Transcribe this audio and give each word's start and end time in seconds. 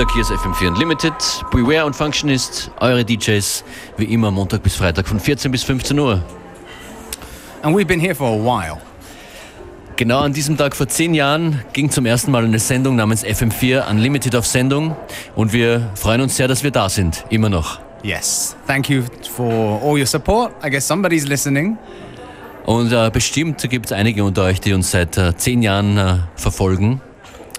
Montag 0.00 0.14
hier 0.14 0.22
ist 0.22 0.32
FM4 0.32 0.68
Unlimited. 0.68 1.12
Beware 1.50 1.84
und 1.84 1.94
Functionist, 1.94 2.70
eure 2.80 3.04
DJs, 3.04 3.62
wie 3.98 4.04
immer 4.04 4.30
Montag 4.30 4.62
bis 4.62 4.74
Freitag 4.74 5.06
von 5.06 5.20
14 5.20 5.50
bis 5.52 5.62
15 5.62 5.98
Uhr. 5.98 6.24
And 7.60 7.76
we've 7.76 7.84
been 7.84 8.00
here 8.00 8.14
for 8.14 8.28
a 8.28 8.38
while. 8.42 8.78
Genau 9.96 10.20
an 10.20 10.32
diesem 10.32 10.56
Tag 10.56 10.74
vor 10.74 10.88
zehn 10.88 11.12
Jahren 11.12 11.62
ging 11.74 11.90
zum 11.90 12.06
ersten 12.06 12.30
Mal 12.30 12.44
eine 12.44 12.58
Sendung 12.58 12.96
namens 12.96 13.26
FM4 13.26 13.90
Unlimited 13.90 14.34
auf 14.36 14.46
Sendung 14.46 14.96
und 15.36 15.52
wir 15.52 15.90
freuen 15.96 16.22
uns 16.22 16.34
sehr, 16.34 16.48
dass 16.48 16.64
wir 16.64 16.70
da 16.70 16.88
sind, 16.88 17.26
immer 17.28 17.50
noch. 17.50 17.78
Yes. 18.02 18.56
Thank 18.66 18.88
you 18.88 19.02
for 19.36 19.82
all 19.82 19.98
your 19.98 20.06
support. 20.06 20.54
I 20.64 20.70
guess 20.70 20.88
somebody's 20.88 21.26
listening. 21.26 21.76
Und 22.64 22.90
äh, 22.90 23.10
bestimmt 23.12 23.68
gibt 23.68 23.84
es 23.84 23.92
einige 23.92 24.24
unter 24.24 24.44
euch, 24.44 24.62
die 24.62 24.72
uns 24.72 24.92
seit 24.92 25.18
äh, 25.18 25.36
zehn 25.36 25.60
Jahren 25.60 25.98
äh, 25.98 26.16
verfolgen 26.36 27.02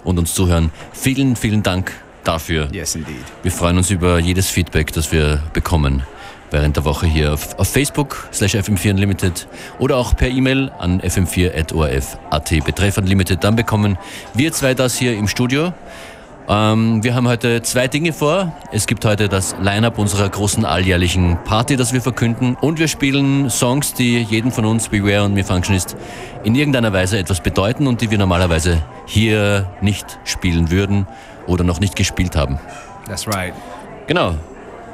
und 0.03 0.17
uns 0.17 0.33
zuhören. 0.33 0.71
Vielen, 0.91 1.35
vielen 1.35 1.61
Dank 1.61 1.93
dafür. 2.23 2.67
Yes, 2.71 2.95
indeed. 2.95 3.23
Wir 3.43 3.51
freuen 3.51 3.77
uns 3.77 3.89
über 3.89 4.19
jedes 4.19 4.49
Feedback, 4.49 4.93
das 4.93 5.11
wir 5.11 5.41
bekommen 5.53 6.03
während 6.51 6.75
der 6.75 6.85
Woche 6.85 7.07
hier 7.07 7.33
auf, 7.33 7.57
auf 7.57 7.69
Facebook 7.69 8.27
slash 8.33 8.55
FM4 8.55 8.91
Unlimited 8.91 9.47
oder 9.79 9.97
auch 9.97 10.15
per 10.15 10.29
E-Mail 10.29 10.71
an 10.77 11.01
fm4.orf.at 11.01 12.65
betreff 12.65 12.97
Unlimited. 12.97 13.43
Dann 13.43 13.55
bekommen 13.55 13.97
wir 14.33 14.51
zwei 14.51 14.73
das 14.73 14.97
hier 14.97 15.15
im 15.15 15.27
Studio. 15.27 15.73
Ähm, 16.49 17.03
wir 17.03 17.15
haben 17.15 17.27
heute 17.27 17.61
zwei 17.61 17.87
Dinge 17.87 18.11
vor. 18.11 18.53
Es 18.71 18.87
gibt 18.87 19.05
heute 19.05 19.29
das 19.29 19.55
Line-Up 19.61 19.97
unserer 19.97 20.27
großen 20.27 20.65
alljährlichen 20.65 21.37
Party, 21.45 21.77
das 21.77 21.93
wir 21.93 22.01
verkünden. 22.01 22.55
Und 22.59 22.79
wir 22.79 22.87
spielen 22.87 23.49
Songs, 23.49 23.93
die 23.93 24.21
jedem 24.21 24.51
von 24.51 24.65
uns, 24.65 24.89
Beware 24.89 25.23
und 25.23 25.33
Me 25.33 25.43
Functionist, 25.43 25.95
in 26.43 26.55
irgendeiner 26.55 26.91
Weise 26.91 27.17
etwas 27.17 27.41
bedeuten 27.41 27.87
und 27.87 28.01
die 28.01 28.11
wir 28.11 28.17
normalerweise 28.17 28.83
hier 29.05 29.69
nicht 29.81 30.19
spielen 30.25 30.71
würden 30.71 31.07
oder 31.47 31.63
noch 31.63 31.79
nicht 31.79 31.95
gespielt 31.95 32.35
haben. 32.35 32.59
That's 33.07 33.27
right. 33.27 33.53
Genau. 34.07 34.35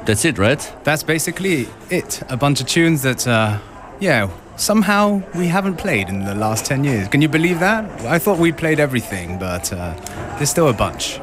That's 0.06 0.24
it, 0.24 0.38
right? 0.38 0.58
That's 0.84 1.04
basically 1.04 1.68
it. 1.90 2.22
A 2.28 2.36
bunch 2.36 2.60
of 2.60 2.66
tunes 2.66 3.02
that, 3.02 3.26
uh, 3.26 3.58
yeah, 4.00 4.28
somehow 4.56 5.20
we 5.34 5.48
haven't 5.48 5.76
played 5.76 6.08
in 6.08 6.24
the 6.24 6.34
last 6.34 6.66
10 6.66 6.82
years. 6.84 7.08
Can 7.10 7.20
you 7.20 7.28
believe 7.28 7.60
that? 7.60 7.84
I 8.06 8.18
thought 8.18 8.38
we 8.38 8.52
played 8.52 8.80
everything, 8.80 9.38
but 9.38 9.70
uh, 9.72 9.92
there's 10.38 10.50
still 10.50 10.68
a 10.68 10.72
bunch. 10.72 11.18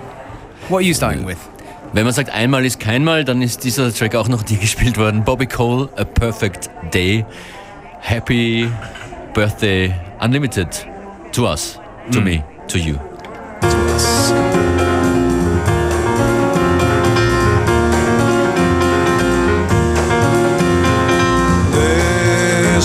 What 0.69 0.79
are 0.79 0.85
you 0.87 0.93
starting 0.93 1.25
with? 1.25 1.39
Wenn 1.93 2.03
man 2.03 2.13
sagt, 2.13 2.29
einmal 2.29 2.65
ist 2.65 2.79
keinmal, 2.79 3.23
dann 3.23 3.41
ist 3.41 3.63
dieser 3.63 3.93
Track 3.93 4.15
auch 4.15 4.27
noch 4.27 4.45
nie 4.49 4.57
gespielt 4.61 4.97
worden. 4.97 5.23
Bobby 5.23 5.47
Cole, 5.47 5.89
A 5.95 6.03
Perfect 6.03 6.69
Day. 6.93 7.25
Happy 8.01 8.69
Birthday 9.33 9.93
Unlimited. 10.19 10.67
To 11.31 11.47
us, 11.47 11.79
to 12.11 12.21
me, 12.21 12.43
to 12.67 12.77
you. 12.77 12.99
To 13.61 13.67
us. 13.95 14.74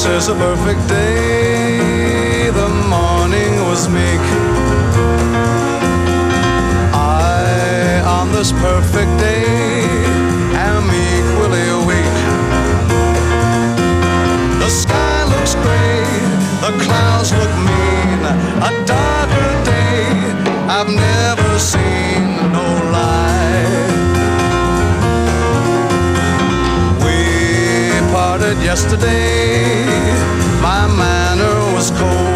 This 0.01 0.25
is 0.25 0.29
a 0.29 0.35
perfect 0.35 0.89
day. 0.89 2.49
The 2.49 2.69
morning 2.89 3.53
was 3.69 3.87
meek. 3.87 4.25
I, 6.97 8.01
on 8.07 8.33
this 8.33 8.51
perfect 8.51 9.13
day, 9.21 9.45
am 10.57 10.89
equally 10.89 11.69
weak. 11.85 12.17
The 14.63 14.71
sky 14.71 15.25
looks 15.33 15.55
gray, 15.57 16.01
the 16.65 16.73
clouds 16.83 17.33
look 17.35 17.55
mean. 17.69 18.21
A 18.69 18.73
darker 18.87 19.53
day 19.69 20.09
I've 20.77 20.89
never 20.89 21.59
seen. 21.59 22.41
No 22.57 22.90
yesterday. 28.71 29.85
My 30.63 30.87
manner 30.87 31.75
was 31.75 31.91
cold. 31.91 32.30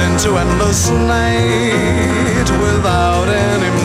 Into 0.00 0.36
endless 0.36 0.90
night 0.90 2.48
without 2.60 3.28
any 3.28 3.77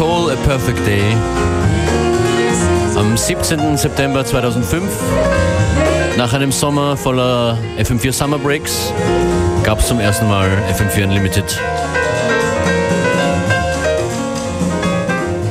Cole, 0.00 0.32
A 0.32 0.36
Perfect 0.46 0.78
Day. 0.86 1.14
Am 2.96 3.18
17. 3.18 3.76
September 3.76 4.24
2005, 4.24 4.82
nach 6.16 6.32
einem 6.32 6.52
Sommer 6.52 6.96
voller 6.96 7.58
FM4 7.78 8.10
Summer 8.10 8.38
Breaks, 8.38 8.94
gab 9.62 9.80
es 9.80 9.88
zum 9.88 10.00
ersten 10.00 10.26
Mal 10.26 10.48
FM4 10.72 11.04
Unlimited. 11.04 11.60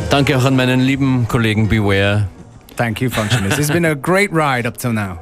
Danke 0.10 0.36
auch 0.36 0.46
an 0.46 0.56
meinen 0.56 0.80
lieben 0.80 1.28
Kollegen 1.28 1.70
Beware. 1.70 2.28
Thank 2.76 3.02
you, 3.02 3.12
Functionist. 3.12 3.60
it's 3.60 3.70
been 3.70 3.86
a 3.86 3.94
great 3.94 4.32
ride 4.32 4.68
up 4.68 4.80
till 4.80 4.94
now. 4.94 5.20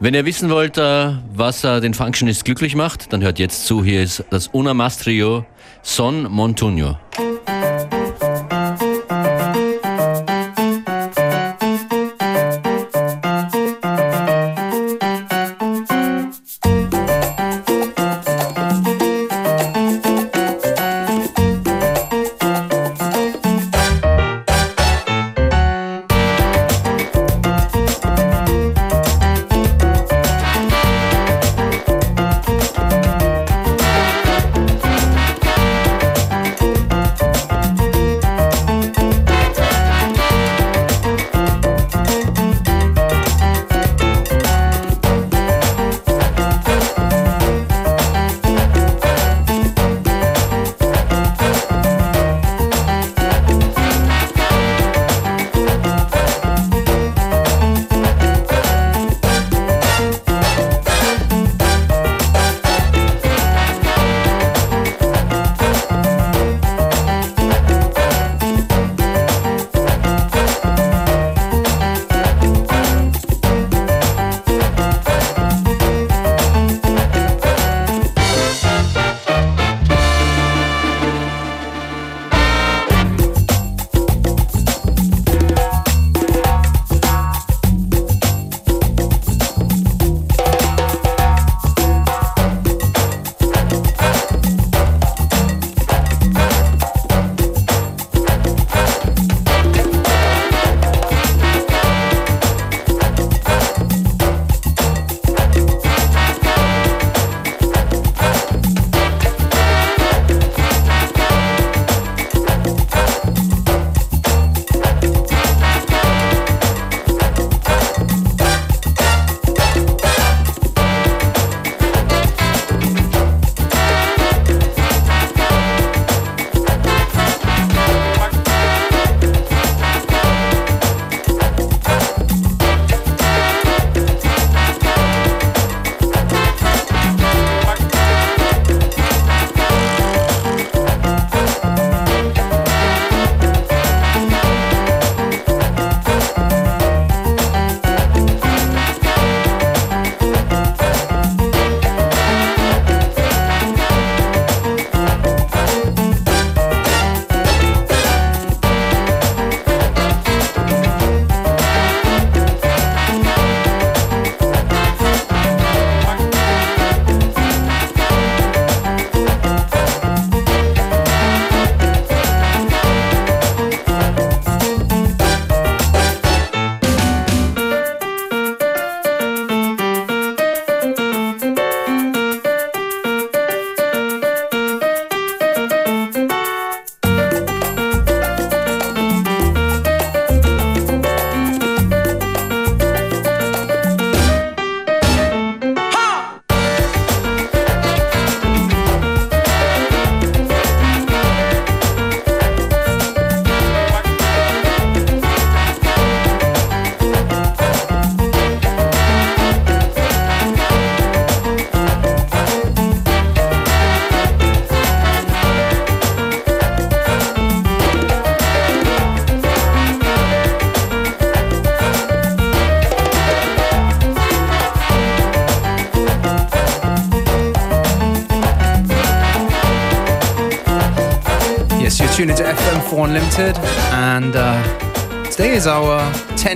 Wenn 0.00 0.14
ihr 0.14 0.24
wissen 0.24 0.50
wollt, 0.50 0.76
äh, 0.76 1.12
was 1.32 1.62
äh, 1.62 1.80
den 1.80 1.94
Functionist 1.94 2.44
glücklich 2.44 2.74
macht, 2.74 3.12
dann 3.12 3.22
hört 3.22 3.38
jetzt 3.38 3.66
zu. 3.66 3.84
Hier 3.84 4.02
ist 4.02 4.24
das 4.30 4.48
Una 4.48 4.74
Mastrio 4.74 5.44
Son 5.82 6.26
Montuño. 6.26 6.96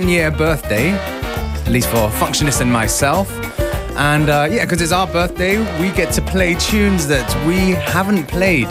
10 0.05 0.13
year 0.13 0.29
birthday, 0.29 0.91
at 0.91 1.67
least 1.67 1.89
for 1.89 2.09
Functionist 2.19 2.61
and 2.61 2.71
myself. 2.71 3.27
And 3.97 4.29
uh, 4.29 4.47
yeah, 4.51 4.63
because 4.63 4.79
it's 4.79 4.91
our 4.91 5.07
birthday, 5.07 5.57
we 5.81 5.89
get 5.95 6.13
to 6.13 6.21
play 6.21 6.53
tunes 6.53 7.07
that 7.07 7.27
we 7.47 7.71
haven't 7.71 8.27
played 8.27 8.67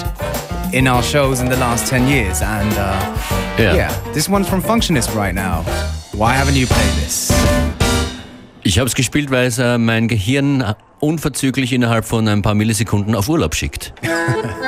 in 0.73 0.87
our 0.87 1.03
shows 1.03 1.41
in 1.41 1.49
the 1.49 1.57
last 1.57 1.89
10 1.89 2.07
years. 2.07 2.41
And 2.41 2.73
uh, 2.75 3.17
yeah. 3.59 3.75
yeah, 3.75 4.13
this 4.13 4.29
one's 4.29 4.49
from 4.49 4.63
Functionist 4.63 5.13
right 5.17 5.35
now. 5.35 5.65
Why 6.13 6.35
haven't 6.35 6.55
you 6.55 6.69
played 6.69 6.95
this? 7.03 7.33
Ich 8.63 8.79
habe 8.79 8.87
es 8.87 8.95
gespielt, 8.95 9.33
weil 9.33 9.49
es 9.49 9.59
äh, 9.59 9.77
mein 9.77 10.07
Gehirn 10.07 10.65
unverzüglich 11.01 11.73
innerhalb 11.73 12.05
von 12.05 12.29
ein 12.29 12.43
paar 12.43 12.55
Millisekunden 12.55 13.17
auf 13.17 13.29
Urlaub 13.29 13.57
schickt. 13.57 13.93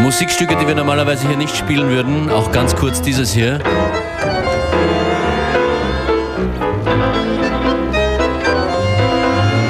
Musikstücke, 0.00 0.56
die 0.56 0.66
wir 0.66 0.74
normalerweise 0.74 1.28
hier 1.28 1.36
nicht 1.36 1.56
spielen 1.56 1.88
würden. 1.88 2.30
Auch 2.30 2.52
ganz 2.52 2.74
kurz 2.74 3.00
dieses 3.00 3.32
hier. 3.32 3.60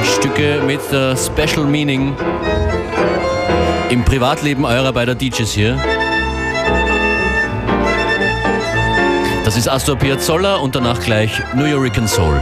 Stücke 0.04 0.60
mit 0.66 0.80
uh, 0.92 1.16
Special 1.16 1.66
Meaning 1.66 2.16
im 3.90 4.04
Privatleben 4.04 4.64
eurer 4.64 4.92
beider 4.92 5.14
DJs 5.14 5.52
hier. 5.52 5.78
Das 9.44 9.56
ist 9.56 9.68
Astor 9.68 9.96
Piazzolla 9.96 10.56
und 10.56 10.74
danach 10.74 11.00
gleich 11.00 11.40
New 11.54 11.66
Yorican 11.66 12.08
Soul. 12.08 12.40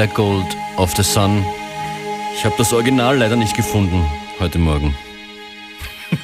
Black 0.00 0.14
Gold 0.14 0.56
of 0.78 0.94
the 0.94 1.02
Sun. 1.02 1.44
Ich 2.34 2.42
habe 2.42 2.54
das 2.56 2.72
Original 2.72 3.18
leider 3.18 3.36
nicht 3.36 3.54
gefunden 3.54 4.02
heute 4.38 4.58
Morgen. 4.58 4.94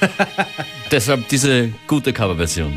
Deshalb 0.91 1.29
diese 1.29 1.71
gute 1.87 2.15
Coverversion. 2.15 2.73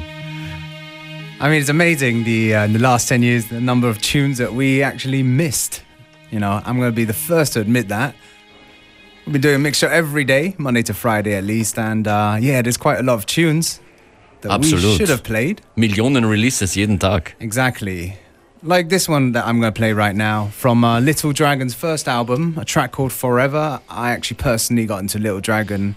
I 1.40 1.48
mean, 1.48 1.62
it's 1.62 1.70
amazing 1.70 2.26
the 2.26 2.54
uh, 2.54 2.66
in 2.66 2.74
the 2.74 2.80
last 2.80 3.08
ten 3.08 3.24
years 3.24 3.48
the 3.48 3.62
number 3.62 3.88
of 3.88 4.02
tunes 4.02 4.40
that 4.40 4.54
we 4.54 4.84
actually 4.84 5.24
missed. 5.24 5.84
You 6.32 6.40
know, 6.42 6.62
I'm 6.66 6.78
going 6.78 6.92
to 6.92 6.96
be 6.96 7.06
the 7.06 7.14
first 7.14 7.54
to 7.54 7.62
admit 7.62 7.88
that. 7.88 8.14
We've 9.26 9.32
been 9.32 9.42
doing 9.42 9.56
a 9.56 9.60
mixture 9.60 9.88
every 9.88 10.26
day, 10.26 10.54
Monday 10.58 10.84
to 10.84 10.94
Friday 10.94 11.34
at 11.36 11.46
least, 11.46 11.80
and 11.80 12.10
uh, 12.10 12.36
yeah, 12.42 12.62
there's 12.62 12.76
quite 12.76 13.00
a 13.00 13.04
lot 13.04 13.14
of 13.14 13.26
tunes 13.26 13.80
that 14.42 14.52
Absolut. 14.52 14.84
we 14.84 14.98
should 14.98 15.10
have 15.10 15.24
played. 15.24 15.62
Millionen 15.78 16.26
Releases 16.26 16.76
jeden 16.76 17.00
Tag. 17.00 17.36
Exactly. 17.40 18.18
Like 18.62 18.90
this 18.90 19.08
one 19.08 19.32
that 19.32 19.48
I'm 19.48 19.62
going 19.62 19.72
to 19.74 19.78
play 19.78 19.94
right 19.94 20.14
now 20.14 20.48
from 20.48 20.84
uh, 20.84 21.00
Little 21.00 21.32
Dragon's 21.32 21.74
first 21.74 22.10
album, 22.10 22.58
a 22.60 22.66
track 22.66 22.92
called 22.92 23.14
Forever. 23.14 23.80
I 23.88 24.12
actually 24.12 24.36
personally 24.36 24.86
got 24.86 25.00
into 25.00 25.18
Little 25.18 25.40
Dragon 25.40 25.96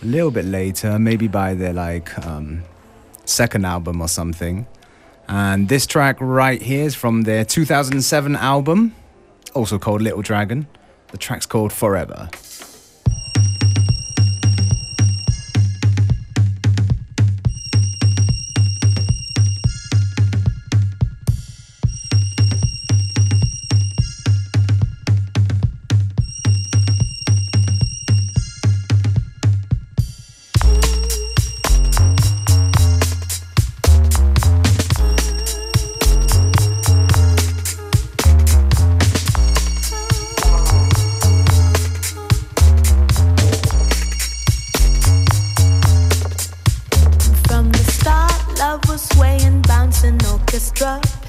a 0.00 0.06
little 0.06 0.30
bit 0.30 0.44
later, 0.44 0.96
maybe 1.00 1.26
by 1.26 1.54
their 1.54 1.72
like 1.72 2.16
um, 2.24 2.62
second 3.24 3.66
album 3.66 4.00
or 4.00 4.06
something. 4.06 4.68
And 5.26 5.68
this 5.68 5.86
track 5.86 6.16
right 6.20 6.62
here 6.62 6.84
is 6.84 6.94
from 6.94 7.22
their 7.22 7.44
2007 7.44 8.36
album, 8.36 8.94
also 9.52 9.76
called 9.80 10.00
Little 10.00 10.22
Dragon. 10.22 10.68
The 11.08 11.18
track's 11.18 11.46
called 11.46 11.72
Forever. 11.72 12.28
just 50.54 50.72
drop 50.76 51.23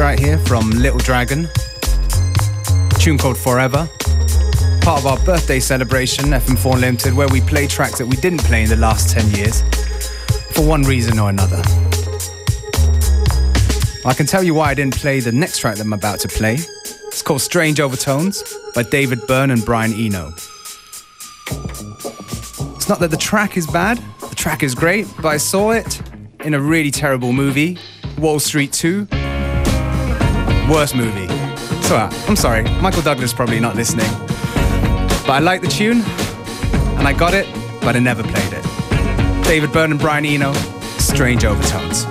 right 0.00 0.18
here 0.18 0.38
from 0.38 0.70
Little 0.70 0.98
Dragon. 0.98 1.48
tune 2.98 3.18
called 3.18 3.36
Forever. 3.36 3.88
Part 4.80 5.00
of 5.00 5.06
our 5.06 5.18
birthday 5.24 5.60
celebration, 5.60 6.26
FM4 6.26 6.80
Limited, 6.80 7.14
where 7.14 7.28
we 7.28 7.40
play 7.42 7.66
tracks 7.66 7.98
that 7.98 8.06
we 8.06 8.16
didn't 8.16 8.42
play 8.44 8.62
in 8.62 8.70
the 8.70 8.76
last 8.76 9.10
10 9.10 9.30
years. 9.32 9.62
for 10.54 10.66
one 10.66 10.82
reason 10.82 11.18
or 11.18 11.30
another. 11.30 11.62
I 14.04 14.14
can 14.14 14.26
tell 14.26 14.42
you 14.42 14.54
why 14.54 14.70
I 14.70 14.74
didn't 14.74 14.96
play 14.96 15.20
the 15.20 15.32
next 15.32 15.58
track 15.58 15.76
that 15.76 15.84
I'm 15.84 15.92
about 15.92 16.20
to 16.20 16.28
play. 16.28 16.54
It's 17.08 17.22
called 17.22 17.40
Strange 17.40 17.80
Overtones 17.80 18.42
by 18.74 18.82
David 18.82 19.26
Byrne 19.26 19.50
and 19.50 19.64
Brian 19.64 19.92
Eno. 19.92 20.32
It's 22.76 22.88
not 22.88 22.98
that 23.00 23.10
the 23.10 23.16
track 23.18 23.56
is 23.56 23.66
bad, 23.66 23.98
the 24.28 24.34
track 24.34 24.62
is 24.62 24.74
great, 24.74 25.06
but 25.16 25.28
I 25.28 25.38
saw 25.38 25.70
it 25.72 26.00
in 26.44 26.54
a 26.54 26.60
really 26.60 26.90
terrible 26.90 27.32
movie, 27.32 27.78
Wall 28.18 28.38
Street 28.38 28.72
2. 28.72 29.06
Worst 30.70 30.94
movie. 30.94 31.28
So 31.82 31.96
I'm 32.28 32.36
sorry, 32.36 32.62
Michael 32.80 33.02
Douglas 33.02 33.32
probably 33.32 33.60
not 33.60 33.76
listening. 33.76 34.10
But 35.26 35.30
I 35.30 35.38
like 35.40 35.60
the 35.60 35.68
tune, 35.68 36.02
and 36.98 37.06
I 37.06 37.12
got 37.12 37.34
it, 37.34 37.46
but 37.80 37.96
I 37.96 37.98
never 37.98 38.22
played 38.22 38.52
it. 38.52 38.64
David 39.44 39.72
Byrne 39.72 39.90
and 39.90 40.00
Brian 40.00 40.24
Eno, 40.24 40.52
Strange 40.98 41.44
Overtones. 41.44 42.06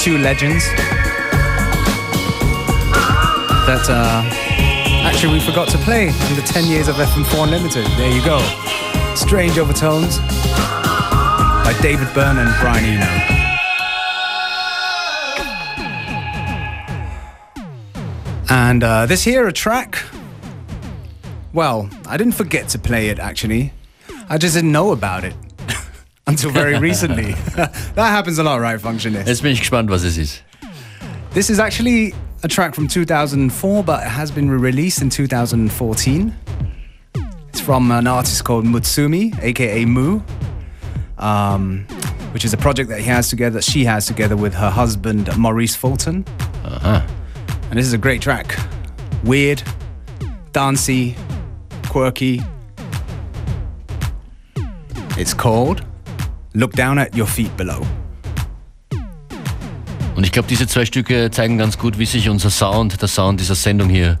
Two 0.00 0.16
legends 0.16 0.64
that 3.66 3.84
uh, 3.90 4.22
actually 5.04 5.34
we 5.34 5.40
forgot 5.40 5.68
to 5.68 5.76
play 5.78 6.04
in 6.08 6.36
the 6.36 6.42
10 6.46 6.64
years 6.64 6.88
of 6.88 6.94
FM4 6.94 7.44
Unlimited. 7.44 7.84
There 7.98 8.10
you 8.10 8.24
go. 8.24 8.38
Strange 9.14 9.58
Overtones 9.58 10.16
by 10.16 11.76
David 11.82 12.08
Byrne 12.14 12.38
and 12.38 12.48
Brian 12.60 12.82
Eno. 12.82 13.04
And 18.48 18.82
uh, 18.82 19.04
this 19.04 19.22
here, 19.22 19.46
a 19.48 19.52
track. 19.52 20.02
Well, 21.52 21.90
I 22.06 22.16
didn't 22.16 22.36
forget 22.36 22.70
to 22.70 22.78
play 22.78 23.10
it 23.10 23.18
actually. 23.18 23.74
I 24.30 24.38
just 24.38 24.54
didn't 24.54 24.72
know 24.72 24.92
about 24.92 25.24
it 25.24 25.34
until 26.30 26.50
very 26.50 26.78
recently. 26.78 27.32
that 27.56 27.96
happens 27.96 28.38
a 28.38 28.42
lot, 28.42 28.60
right, 28.60 28.80
Functionist? 28.80 29.26
Jetzt 29.26 29.42
bin 29.42 29.52
ich 29.52 29.60
gespannt, 29.60 29.90
was 29.90 30.04
es 30.04 30.16
ist. 30.16 30.42
This 31.32 31.50
is 31.50 31.58
actually 31.58 32.14
a 32.42 32.48
track 32.48 32.74
from 32.74 32.88
2004, 32.88 33.84
but 33.84 34.02
it 34.02 34.08
has 34.08 34.30
been 34.30 34.48
re-released 34.50 35.02
in 35.02 35.10
2014. 35.10 36.34
It's 37.48 37.60
from 37.60 37.90
an 37.90 38.06
artist 38.06 38.44
called 38.44 38.64
Mutsumi, 38.64 39.36
aka 39.42 39.84
Mu, 39.84 40.20
um, 41.18 41.84
which 42.32 42.44
is 42.44 42.52
a 42.52 42.56
project 42.56 42.88
that 42.90 43.00
he 43.00 43.06
has 43.06 43.28
together, 43.28 43.60
she 43.60 43.84
has 43.84 44.06
together 44.06 44.36
with 44.36 44.54
her 44.54 44.70
husband 44.70 45.36
Maurice 45.36 45.74
Fulton. 45.74 46.24
Aha. 46.64 47.06
And 47.70 47.78
this 47.78 47.86
is 47.86 47.92
a 47.92 47.98
great 47.98 48.22
track. 48.22 48.56
Weird, 49.24 49.62
dancey, 50.52 51.16
quirky. 51.88 52.40
It's 55.16 55.34
called 55.34 55.84
Look 56.52 56.72
Down 56.72 56.98
at 56.98 57.16
Your 57.16 57.28
Feet 57.28 57.56
Below. 57.56 57.86
Und 60.16 60.24
ich 60.24 60.32
glaube, 60.32 60.48
diese 60.48 60.66
zwei 60.66 60.84
Stücke 60.84 61.30
zeigen 61.30 61.58
ganz 61.58 61.78
gut, 61.78 61.98
wie 61.98 62.06
sich 62.06 62.28
unser 62.28 62.50
Sound, 62.50 63.00
der 63.00 63.08
Sound 63.08 63.38
dieser 63.38 63.54
Sendung 63.54 63.88
hier 63.88 64.18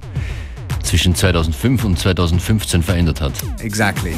zwischen 0.82 1.14
2005 1.14 1.84
und 1.84 1.98
2015 1.98 2.82
verändert 2.82 3.20
hat. 3.20 3.32
Exactly. 3.58 4.14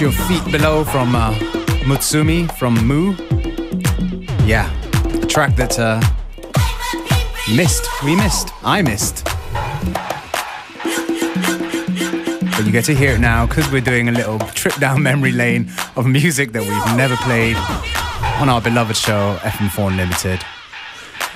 Your 0.00 0.12
feet 0.12 0.44
below 0.52 0.84
from 0.84 1.16
uh, 1.16 1.32
Mutsumi 1.84 2.46
from 2.56 2.74
Moo. 2.86 3.16
Yeah, 4.46 4.70
a 5.22 5.26
track 5.26 5.56
that 5.56 5.78
uh, 5.78 6.00
missed. 7.56 7.88
We 8.04 8.14
missed. 8.14 8.50
I 8.62 8.82
missed. 8.82 9.24
But 12.54 12.64
you 12.64 12.70
get 12.70 12.84
to 12.84 12.94
hear 12.94 13.14
it 13.14 13.20
now 13.20 13.46
because 13.46 13.70
we're 13.72 13.80
doing 13.80 14.08
a 14.08 14.12
little 14.12 14.38
trip 14.54 14.74
down 14.76 15.02
memory 15.02 15.32
lane 15.32 15.70
of 15.96 16.06
music 16.06 16.52
that 16.52 16.62
we've 16.62 16.96
never 16.96 17.16
played 17.16 17.56
on 18.40 18.48
our 18.48 18.60
beloved 18.60 18.96
show 18.96 19.36
FM4 19.42 19.88
Unlimited. 19.88 20.40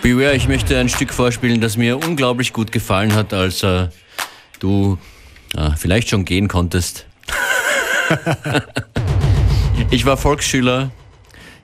Beware, 0.02 0.34
ich 0.34 0.46
möchte 0.46 0.78
ein 0.78 0.88
Stück 0.88 1.12
vorspielen, 1.12 1.60
das 1.60 1.76
mir 1.76 1.96
unglaublich 1.96 2.52
gut 2.52 2.70
gefallen 2.70 3.14
hat, 3.14 3.32
als 3.32 3.62
äh, 3.62 3.88
du 4.60 4.98
äh, 5.56 5.70
vielleicht 5.76 6.10
schon 6.10 6.24
gehen 6.24 6.48
konntest. 6.48 7.06
ich 9.90 10.04
war 10.04 10.16
Volksschüler 10.16 10.90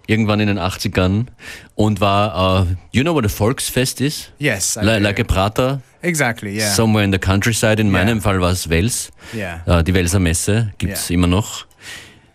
irgendwann 0.07 0.41
in 0.41 0.47
den 0.49 0.59
80ern 0.59 1.27
und 1.75 2.01
war, 2.01 2.63
uh, 2.63 2.67
you 2.93 3.03
know 3.03 3.15
what 3.15 3.25
a 3.27 3.29
Volksfest 3.29 4.01
is? 4.01 4.31
Yes. 4.39 4.77
I 4.81 4.85
Like, 4.85 4.99
do. 4.99 5.03
like 5.05 5.21
a 5.21 5.25
Prater, 5.25 5.83
exactly, 6.01 6.57
yeah. 6.57 6.71
somewhere 6.73 7.05
in 7.05 7.13
the 7.13 7.19
countryside. 7.19 7.79
In 7.81 7.89
Yeah. 7.93 8.05
meinem 8.05 8.23
Fall 8.23 8.41
war 8.41 8.51
es 8.51 8.69
Wels. 8.71 9.11
Yeah. 9.35 9.61
Äh, 9.67 9.85
die 9.85 9.93
Welser 9.95 10.19
Messe 10.19 10.73
gibt's 10.79 11.09
Ja. 11.11 11.15
immer 11.15 11.27
noch. 11.27 11.67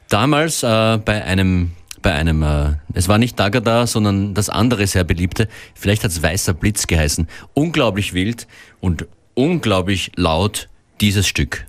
Damals 0.09 0.61
äh, 0.61 0.99
bei 1.03 1.23
einem, 1.23 1.71
bei 2.03 2.13
einem, 2.13 2.45
es 2.93 3.07
war 3.07 3.17
nicht 3.17 3.39
Dagada, 3.39 3.87
sondern 3.87 4.35
das 4.35 4.49
andere 4.49 4.85
sehr 4.85 5.03
beliebte, 5.03 5.47
vielleicht 5.73 6.03
hat's 6.03 6.21
Weißer 6.21 6.53
Blitz 6.53 6.85
geheißen. 6.85 7.27
Unglaublich 7.55 8.13
wild 8.13 8.45
und 8.81 9.07
unglaublich 9.33 10.11
laut 10.15 10.69
dieses 11.01 11.25
Stück. 11.25 11.65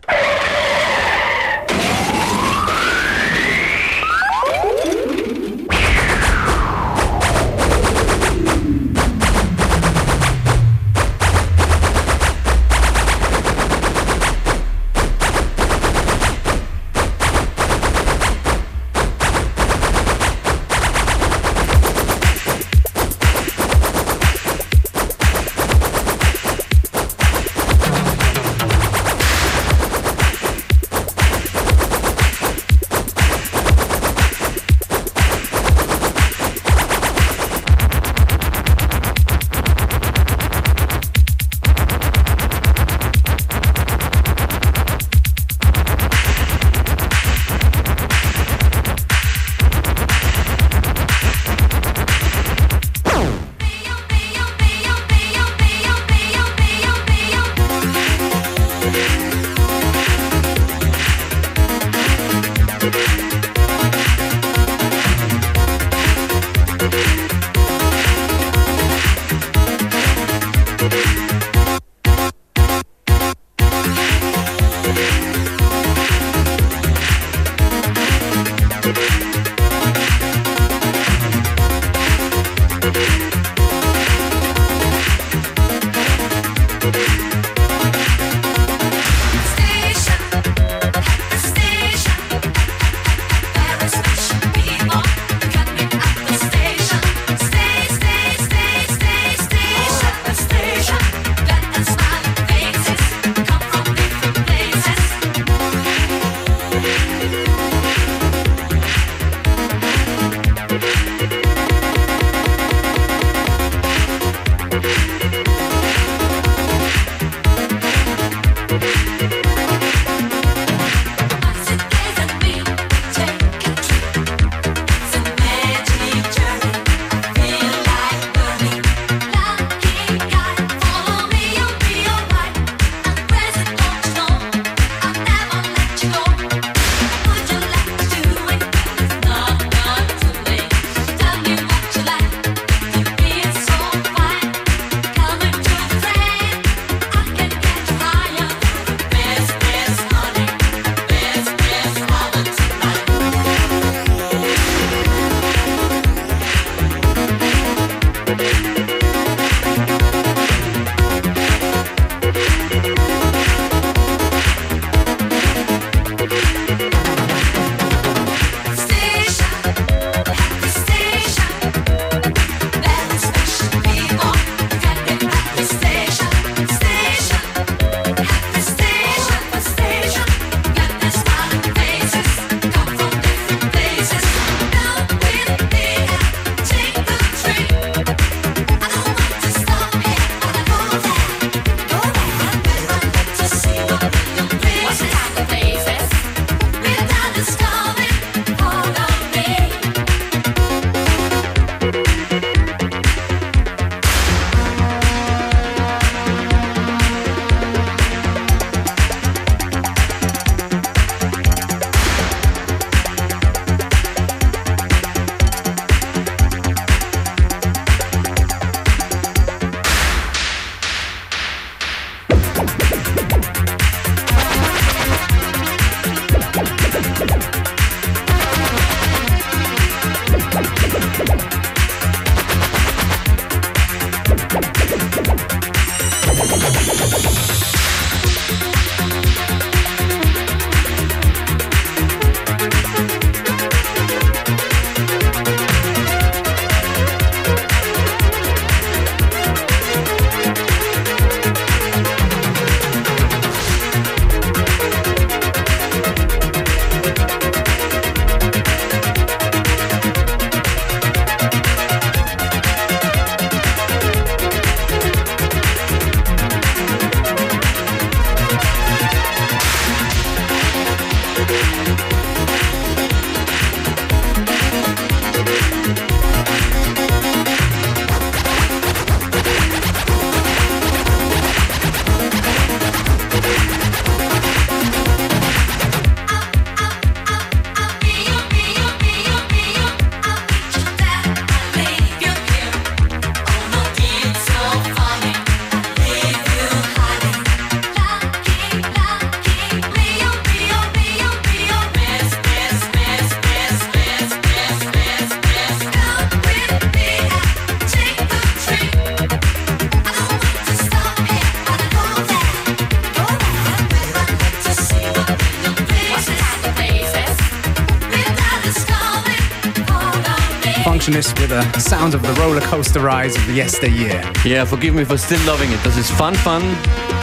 Sound 322.04 322.14
of 322.14 322.22
the 322.22 322.40
roller 322.42 322.60
coaster 322.60 323.00
rides 323.00 323.34
of 323.34 323.46
the 323.46 323.54
yesteryear. 323.54 324.20
Yeah, 324.44 324.66
forgive 324.66 324.94
me 324.94 325.04
for 325.04 325.16
still 325.16 325.40
loving 325.46 325.72
it. 325.72 325.78
Das 325.84 325.96
ist 325.96 326.10
Fun 326.12 326.34
Fun, 326.34 326.62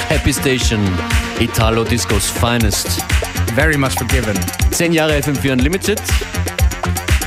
Happy 0.10 0.34
Station, 0.34 0.82
Italo 1.40 1.84
Discos 1.84 2.28
Finest. 2.28 2.88
Very 3.54 3.78
much 3.78 3.94
forgiven. 3.94 4.36
Zehn 4.72 4.92
Jahre 4.92 5.14
FM4 5.20 5.52
Unlimited 5.52 6.02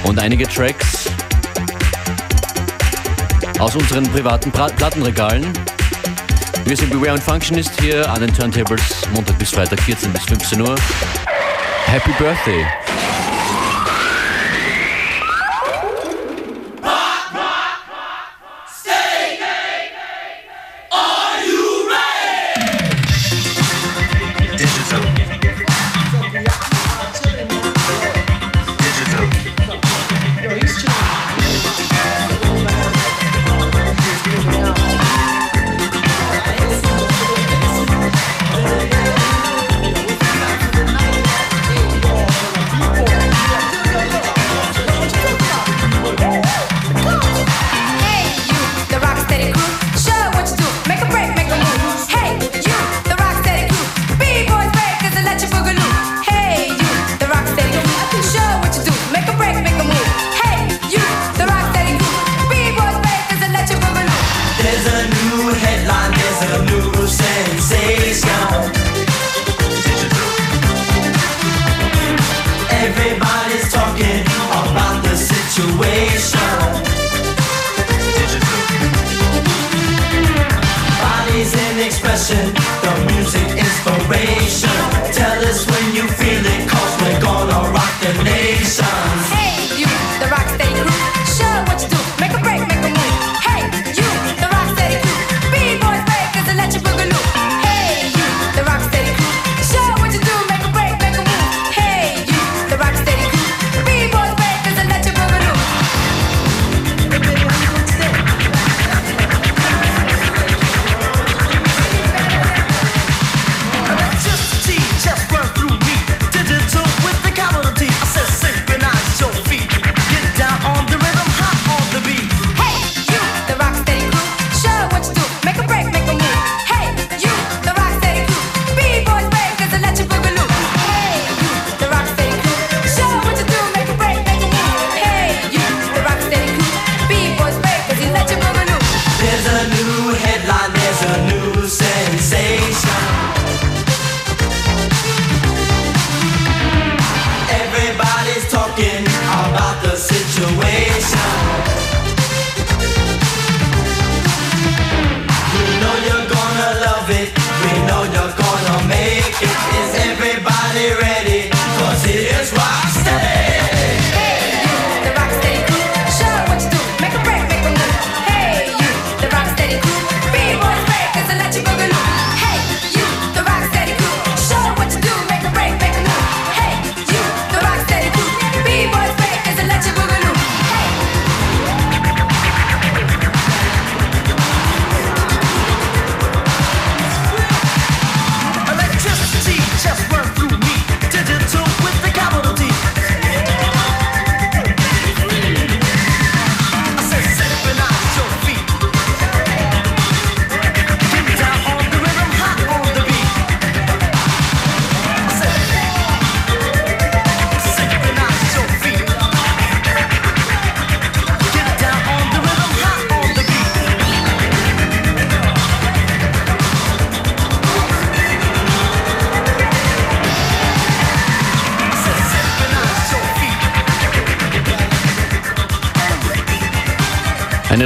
und 0.05 0.19
einige 0.19 0.49
Tracks 0.49 1.09
aus 3.61 3.77
unseren 3.77 4.05
privaten 4.11 4.51
pra 4.51 4.67
Plattenregalen. 4.69 5.47
Wir 6.65 6.77
sind 6.77 6.91
Beware 6.91 7.13
und 7.13 7.23
Functionist 7.23 7.81
hier 7.81 8.11
an 8.11 8.21
den 8.21 8.35
Turntables 8.35 9.07
Montag 9.13 9.39
bis 9.39 9.51
Freitag 9.51 9.81
14 9.81 10.13
bis 10.13 10.25
15 10.25 10.61
Uhr. 10.61 10.75
Happy 11.87 12.11
Birthday! 12.19 12.84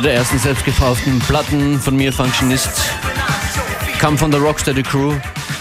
Der 0.08 0.16
ersten 0.16 0.38
selbstgekauften 0.38 1.18
Platten 1.18 1.78
von 1.78 1.94
mir, 1.94 2.10
Functionist, 2.14 2.70
kam 4.00 4.16
von 4.16 4.30
der 4.30 4.40
Rocksteady 4.40 4.82
Crew, 4.82 5.12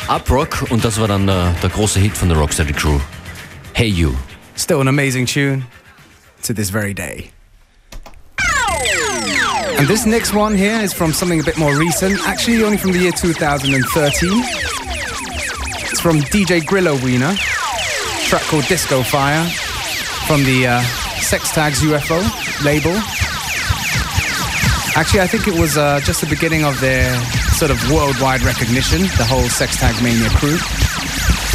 Uprock, 0.07 0.67
und 0.69 0.85
das 0.85 0.97
war 1.01 1.09
dann 1.09 1.27
der, 1.27 1.53
der 1.61 1.69
große 1.69 1.99
Hit 1.99 2.15
von 2.15 2.29
der 2.29 2.37
Rocksteady 2.37 2.71
Crew. 2.71 2.97
Hey 3.73 3.87
You. 3.89 4.13
Still 4.55 4.79
an 4.79 4.87
amazing 4.87 5.25
tune 5.25 5.65
to 6.43 6.53
this 6.53 6.69
very 6.69 6.93
day. 6.93 7.29
And 9.77 9.85
this 9.85 10.05
next 10.05 10.33
one 10.33 10.55
here 10.55 10.81
is 10.81 10.93
from 10.93 11.11
something 11.11 11.41
a 11.41 11.43
bit 11.43 11.57
more 11.57 11.77
recent, 11.77 12.17
actually 12.25 12.63
only 12.63 12.77
from 12.77 12.93
the 12.93 12.99
year 12.99 13.11
2013. 13.11 14.29
It's 15.91 15.99
from 15.99 16.21
DJ 16.31 16.65
Grillo 16.65 16.95
Wiener, 17.03 17.35
track 18.29 18.43
called 18.43 18.65
Disco 18.69 19.03
Fire, 19.03 19.43
from 20.25 20.45
the 20.45 20.67
uh, 20.67 20.81
Sex 21.19 21.51
Tags 21.51 21.81
UFO 21.81 22.23
label. 22.63 22.95
Actually, 24.97 25.21
I 25.21 25.27
think 25.27 25.47
it 25.47 25.53
was 25.53 25.77
uh, 25.77 25.99
just 26.03 26.21
the 26.21 26.27
beginning 26.27 26.65
of 26.65 26.81
their 26.81 27.13
sort 27.53 27.69
of 27.69 27.77
worldwide 27.91 28.41
recognition, 28.41 29.01
the 29.21 29.23
whole 29.23 29.47
Sex 29.47 29.77
Tag 29.77 29.93
Mania 30.01 30.27
crew. 30.29 30.57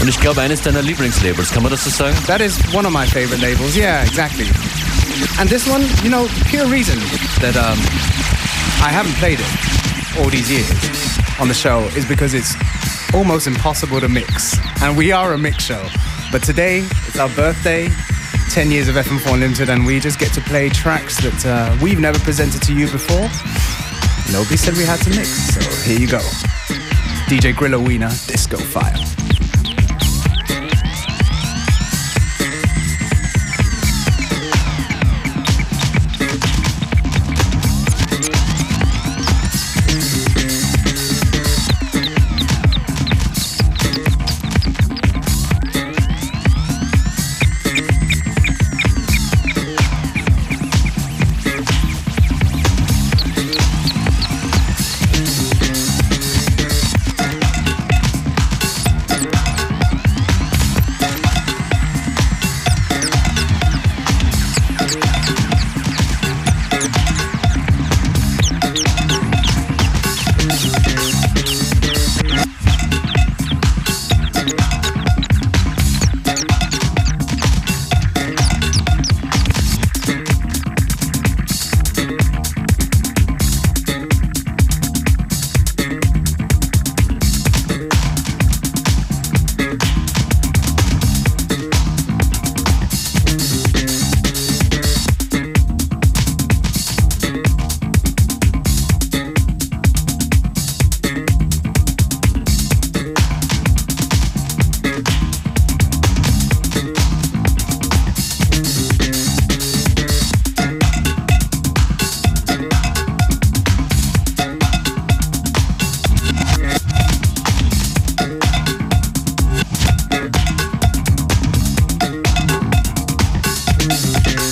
Und 0.01 0.09
ich 0.09 0.21
glaube, 0.21 0.41
eines 0.41 0.63
deiner 0.63 0.81
Lieblingslabels, 0.81 1.51
kann 1.51 1.65
man 1.65 1.73
das 1.73 1.83
so 1.83 1.91
sagen? 1.91 2.17
That 2.29 2.41
is 2.41 2.57
one 2.73 2.87
of 2.87 2.93
my 2.93 3.05
favorite 3.05 3.43
labels, 3.43 3.77
yeah, 3.77 4.05
exactly. 4.05 4.47
And 5.41 5.51
this 5.51 5.67
one, 5.67 5.83
you 6.05 6.09
know, 6.09 6.29
pure 6.47 6.69
reason 6.69 7.01
that 7.41 7.57
um, 7.57 7.79
I 8.81 8.93
haven't 8.93 9.17
played 9.17 9.41
it 9.41 10.21
all 10.21 10.31
these 10.31 10.49
years 10.49 10.71
on 11.41 11.49
the 11.49 11.55
show 11.55 11.81
is 11.97 12.07
because 12.07 12.35
it's 12.35 12.55
almost 13.13 13.49
impossible 13.49 14.01
to 14.01 14.09
mix. 14.09 14.57
And 14.83 14.97
we 14.97 15.11
are 15.11 15.33
a 15.33 15.39
mix 15.39 15.65
show. 15.65 15.85
But 16.31 16.45
today, 16.45 16.87
it's 17.09 17.19
our 17.19 17.29
birthday, 17.31 17.91
10 18.51 18.71
years 18.71 18.89
of 18.89 18.97
FM4 18.97 19.35
Unlimited, 19.35 19.71
and 19.71 19.85
we 19.85 20.01
just 20.01 20.19
get 20.19 20.33
to 20.35 20.41
play 20.43 20.69
tracks 20.69 21.21
that 21.23 21.47
uh, 21.47 21.77
we've 21.83 22.01
never 22.01 22.19
presented 22.21 22.63
to 22.63 22.75
you 22.75 22.91
before. 22.91 23.29
Nobody 24.33 24.57
said 24.57 24.75
we 24.75 24.85
had 24.85 25.01
to 25.03 25.11
mix, 25.11 25.29
so 25.55 25.61
here 25.89 25.99
you 25.99 26.09
go. 26.09 26.21
DJ 27.29 27.55
Grillo 27.55 27.81
Wiener, 27.81 28.11
Disco 28.27 28.57
File. 28.57 29.12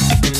Mm-hmm. 0.00 0.39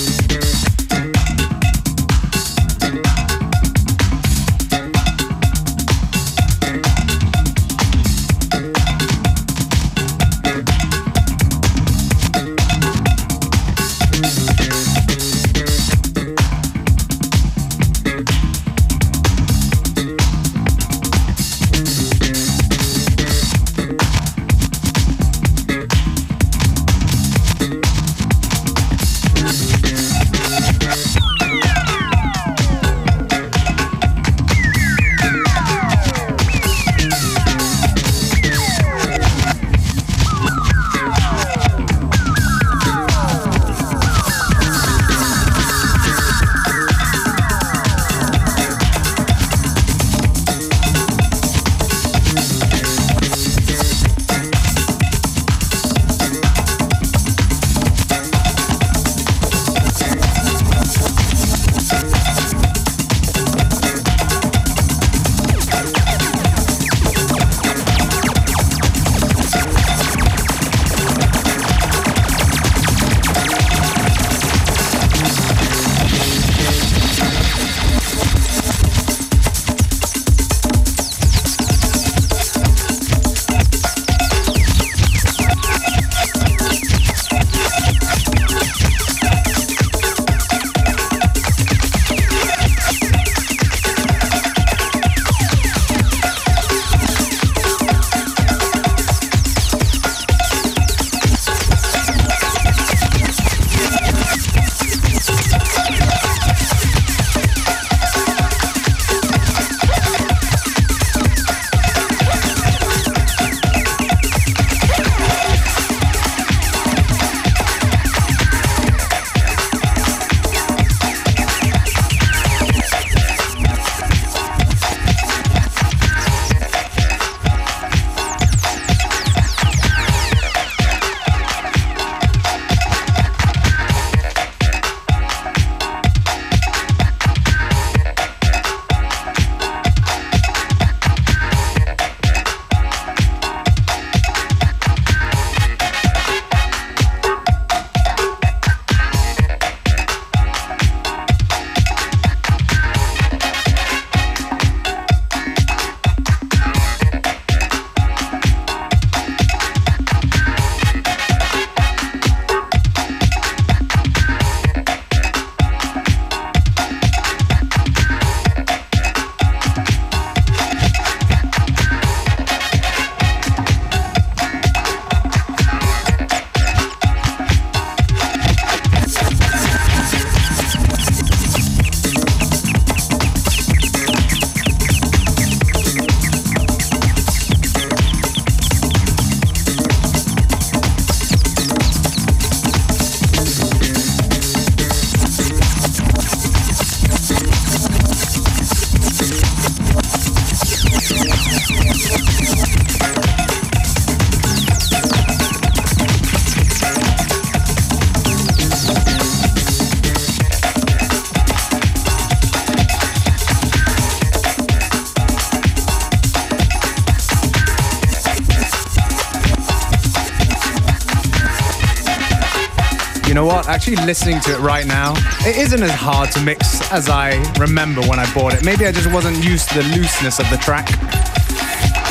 Actually, 223.91 224.07
listening 224.07 224.41
to 224.43 224.53
it 224.53 224.61
right 224.61 224.87
now, 224.87 225.15
it 225.41 225.57
isn't 225.57 225.83
as 225.83 225.91
hard 225.91 226.31
to 226.31 226.41
mix 226.43 226.81
as 226.93 227.09
I 227.09 227.43
remember 227.59 228.01
when 228.03 228.21
I 228.21 228.33
bought 228.33 228.55
it. 228.55 228.65
Maybe 228.65 228.87
I 228.87 228.93
just 228.93 229.11
wasn't 229.13 229.43
used 229.43 229.69
to 229.71 229.83
the 229.83 229.89
looseness 229.97 230.39
of 230.39 230.49
the 230.49 230.59
track. 230.59 230.87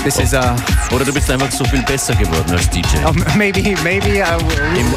This 0.04 0.20
is 0.20 0.34
uh, 0.34 0.60
Oder 0.92 1.06
du 1.06 1.14
bist 1.14 1.32
einfach 1.32 1.50
so 1.54 1.64
viel 1.64 1.82
besser 1.84 2.16
geworden 2.16 2.52
als 2.52 2.70
DJ 2.70 2.98
oh, 3.06 3.14
maybe 3.38 3.78
maybe 3.82 4.22
I, 4.22 4.36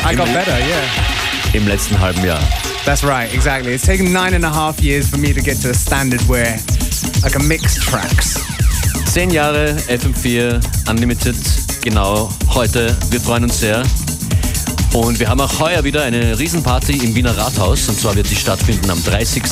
I 0.04 0.16
got 0.16 0.26
im- 0.26 0.34
better. 0.34 0.58
Yeah, 0.58 1.54
im 1.54 1.68
letzten 1.68 2.00
halben 2.00 2.24
Jahr. 2.24 2.40
that's 2.84 3.04
right. 3.04 3.32
Exactly. 3.32 3.74
It's 3.74 3.86
taken 3.86 4.12
nine 4.12 4.34
and 4.34 4.44
a 4.44 4.50
half 4.50 4.80
years 4.80 5.08
for 5.08 5.18
me 5.18 5.32
to 5.32 5.40
get 5.40 5.58
to 5.62 5.70
a 5.70 5.74
standard 5.74 6.20
where 6.22 6.58
I 7.24 7.30
can 7.30 7.46
mix 7.46 7.76
tracks. 7.76 8.40
Zehn 9.06 9.30
Jahre 9.30 9.76
FM4 9.88 10.60
Unlimited, 10.90 11.36
genau 11.84 12.28
heute. 12.52 12.96
Wir 13.10 13.20
freuen 13.20 13.44
uns 13.44 13.60
sehr. 13.60 13.84
Und 14.92 15.18
wir 15.18 15.28
haben 15.28 15.40
auch 15.40 15.58
heuer 15.58 15.84
wieder 15.84 16.02
eine 16.02 16.38
Riesenparty 16.38 16.98
im 17.04 17.14
Wiener 17.14 17.36
Rathaus. 17.36 17.88
Und 17.88 17.98
zwar 17.98 18.14
wird 18.14 18.30
die 18.30 18.36
stattfinden 18.36 18.90
am 18.90 19.02
30. 19.02 19.42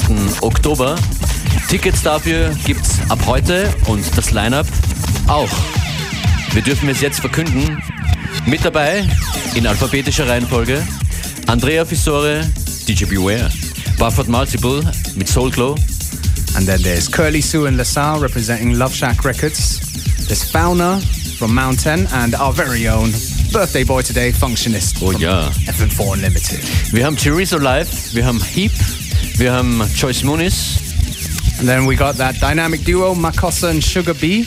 Oktober. 0.43 0.97
Tickets 1.69 2.03
dafür 2.03 2.55
gibt's 2.67 2.99
ab 3.09 3.21
heute 3.27 3.73
und 3.87 4.05
das 4.17 4.33
Line-Up 4.33 4.67
auch. 5.29 5.51
Wir 6.53 6.63
dürfen 6.63 6.89
es 6.91 7.01
jetzt 7.01 7.21
verkünden. 7.21 7.83
Mit 8.45 8.65
dabei 8.65 9.05
in 9.55 9.67
alphabetischer 9.67 10.29
Reihenfolge 10.29 10.87
Andrea 11.47 11.85
Fissore, 11.85 12.47
DJ 12.87 13.05
Beware, 13.07 13.51
Bufford 13.99 14.29
Multiple 14.29 14.83
mit 15.17 15.29
Soul 15.29 15.51
Glow, 15.51 15.75
And 16.57 16.67
then 16.67 16.83
there's 16.83 17.09
Curly 17.09 17.41
Sue 17.41 17.67
and 17.67 17.77
LaSalle 17.77 18.21
representing 18.21 18.75
Love 18.75 18.95
Shack 18.95 19.25
Records. 19.25 19.79
There's 20.27 20.45
Fauna 20.45 21.01
from 21.39 21.55
Mountain 21.55 22.09
and 22.13 22.35
our 22.35 22.53
very 22.53 22.89
own 22.89 23.13
birthday 23.53 23.85
boy 23.85 24.03
today, 24.03 24.33
Functionist 24.33 24.97
Oh 25.03 25.13
ja. 25.13 25.51
FM4 25.67 26.13
Unlimited. 26.13 26.61
Wir 26.93 27.05
haben 27.07 27.17
Chorizo 27.17 27.59
Live, 27.59 28.15
wir 28.15 28.25
haben 28.25 28.41
Heap, 28.43 28.73
wir 29.37 29.53
haben 29.53 29.83
Joyce 29.97 30.23
Muniz, 30.25 30.77
And 31.59 31.69
then 31.69 31.87
we 31.87 31.95
got 31.95 32.17
that 32.17 32.41
dynamic 32.41 32.85
duo, 32.87 33.15
Makossa 33.15 33.69
and 33.69 33.83
Sugar 33.85 34.15
Bee. 34.15 34.47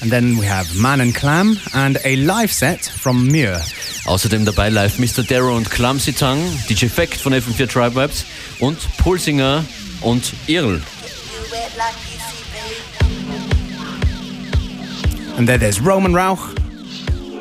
And 0.00 0.10
then 0.10 0.38
we 0.38 0.46
have 0.46 0.66
Man 0.74 1.00
and 1.00 1.14
Clam 1.14 1.58
and 1.74 1.98
a 2.04 2.16
live 2.16 2.52
set 2.52 2.86
from 2.86 3.26
Muir. 3.28 3.60
außerdem 4.06 4.44
dabei 4.44 4.68
live 4.70 4.98
Mr. 4.98 5.22
Darrow 5.24 5.56
und 5.56 5.70
Clumsy 5.70 6.12
Tongue, 6.12 6.42
DJ 6.70 6.86
Fact 6.86 7.20
von 7.20 7.34
FM4 7.34 7.66
Tribe 7.68 7.94
Vibes 8.00 8.24
und 8.60 8.78
Pulsinger 8.98 9.64
und 10.00 10.32
Irl. 10.46 10.80
And 15.36 15.46
then 15.46 15.60
there's 15.60 15.80
Roman 15.80 16.14
Rauch, 16.14 16.48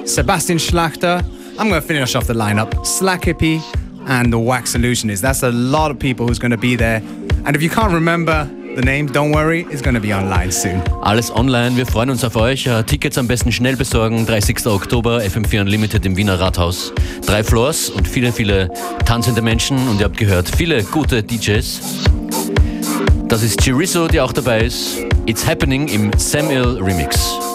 Sebastian 0.05 0.59
Schlachter. 0.59 1.23
I'm 1.57 1.69
going 1.69 1.81
to 1.81 1.87
finish 1.87 2.15
off 2.15 2.27
the 2.27 2.33
lineup. 2.33 2.85
Slack 2.85 3.23
Hippie 3.23 3.61
and 4.07 4.31
the 4.31 4.39
Wax 4.39 4.75
Illusionist. 4.75 5.21
That's 5.21 5.43
a 5.43 5.51
lot 5.51 5.91
of 5.91 5.99
people 5.99 6.27
who's 6.27 6.39
going 6.39 6.51
to 6.51 6.57
be 6.57 6.75
there. 6.75 7.01
And 7.45 7.55
if 7.55 7.61
you 7.61 7.69
can't 7.69 7.93
remember 7.93 8.49
the 8.75 8.81
name, 8.81 9.07
don't 9.07 9.31
worry, 9.31 9.65
it's 9.71 9.81
going 9.81 9.95
to 9.95 10.01
be 10.01 10.13
online 10.13 10.51
soon. 10.51 10.81
Alles 11.01 11.31
online, 11.31 11.75
wir 11.75 11.85
freuen 11.85 12.09
uns 12.09 12.23
auf 12.23 12.35
euch. 12.35 12.67
Äh, 12.67 12.83
Tickets 12.83 13.17
am 13.17 13.27
besten 13.27 13.51
schnell 13.51 13.75
besorgen. 13.75 14.25
30. 14.25 14.67
Oktober, 14.67 15.19
FM4 15.19 15.61
Unlimited 15.61 16.05
im 16.05 16.15
Wiener 16.17 16.39
Rathaus. 16.39 16.93
Drei 17.25 17.43
Floors 17.43 17.89
und 17.89 18.07
viele, 18.07 18.31
viele 18.31 18.69
tanzende 19.05 19.41
Menschen. 19.41 19.77
Und 19.87 19.99
ihr 19.99 20.05
habt 20.05 20.17
gehört, 20.17 20.49
viele 20.49 20.83
gute 20.83 21.23
DJs. 21.23 21.79
Das 23.27 23.41
ist 23.43 23.61
Chiriso, 23.61 24.07
die 24.07 24.21
auch 24.21 24.33
dabei 24.33 24.61
ist. 24.61 24.97
It's 25.25 25.45
Happening 25.47 25.87
im 25.87 26.11
Samuel 26.17 26.77
Remix. 26.81 27.54